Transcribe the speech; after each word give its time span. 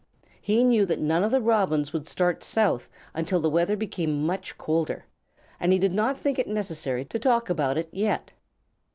He 0.41 0.63
knew 0.63 0.87
that 0.87 0.97
none 0.99 1.23
of 1.23 1.29
the 1.29 1.39
Robins 1.39 1.93
would 1.93 2.07
start 2.07 2.41
South 2.43 2.89
until 3.13 3.39
the 3.39 3.51
weather 3.51 3.75
became 3.77 4.25
much 4.25 4.57
colder, 4.57 5.05
and 5.59 5.71
he 5.71 5.77
did 5.77 5.93
not 5.93 6.17
think 6.17 6.39
it 6.39 6.47
necessary 6.47 7.05
to 7.05 7.19
talk 7.19 7.51
about 7.51 7.77
it 7.77 7.87
yet. 7.91 8.31